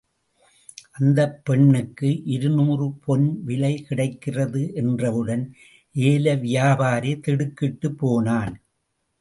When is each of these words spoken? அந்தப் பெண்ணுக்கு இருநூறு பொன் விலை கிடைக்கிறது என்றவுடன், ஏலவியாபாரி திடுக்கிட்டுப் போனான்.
அந்தப் 0.91 1.45
பெண்ணுக்கு 1.45 2.09
இருநூறு 2.27 2.91
பொன் 3.03 3.27
விலை 3.43 3.81
கிடைக்கிறது 3.81 4.73
என்றவுடன், 4.73 5.45
ஏலவியாபாரி 5.95 7.13
திடுக்கிட்டுப் 7.19 7.97
போனான். 7.97 8.55